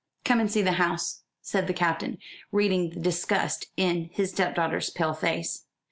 [0.25, 2.17] "Come and see the house," said the Captain,
[2.51, 5.65] reading the disgust in his stepdaughter's pale face.